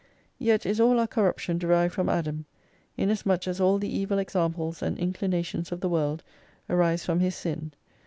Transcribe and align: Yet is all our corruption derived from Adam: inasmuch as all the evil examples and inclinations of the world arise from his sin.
Yet 0.39 0.65
is 0.65 0.79
all 0.81 0.99
our 0.99 1.05
corruption 1.05 1.59
derived 1.59 1.93
from 1.93 2.09
Adam: 2.09 2.45
inasmuch 2.97 3.47
as 3.47 3.61
all 3.61 3.77
the 3.77 3.95
evil 3.95 4.17
examples 4.17 4.81
and 4.81 4.97
inclinations 4.97 5.71
of 5.71 5.79
the 5.79 5.89
world 5.89 6.23
arise 6.67 7.05
from 7.05 7.19
his 7.19 7.35
sin. 7.35 7.71